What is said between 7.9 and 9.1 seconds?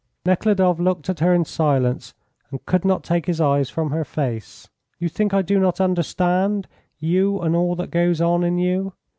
goes on in you.